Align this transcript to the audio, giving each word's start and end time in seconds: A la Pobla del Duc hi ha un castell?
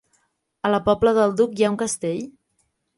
A 0.69 0.71
la 0.71 0.79
Pobla 0.89 1.15
del 1.19 1.37
Duc 1.43 1.55
hi 1.61 1.69
ha 1.69 1.73
un 1.77 1.81
castell? 1.85 2.29